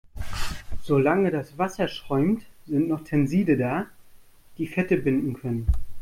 Solange 0.81 1.29
das 1.29 1.59
Wasser 1.59 1.87
schäumt, 1.87 2.41
sind 2.65 2.87
noch 2.87 3.03
Tenside 3.03 3.55
da, 3.55 3.85
die 4.57 4.65
Fette 4.65 4.97
binden 4.97 5.35
können. 5.35 5.67